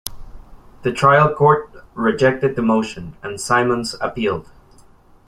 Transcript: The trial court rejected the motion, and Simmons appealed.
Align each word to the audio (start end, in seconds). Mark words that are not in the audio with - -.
The 0.81 0.91
trial 0.91 1.31
court 1.31 1.71
rejected 1.93 2.55
the 2.55 2.63
motion, 2.63 3.15
and 3.21 3.39
Simmons 3.39 3.95
appealed. 4.01 4.49